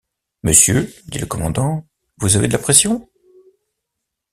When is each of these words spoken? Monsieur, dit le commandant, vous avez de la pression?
Monsieur, 0.41 0.91
dit 1.09 1.19
le 1.19 1.27
commandant, 1.27 1.85
vous 2.17 2.35
avez 2.35 2.47
de 2.47 2.53
la 2.53 2.57
pression? 2.57 3.07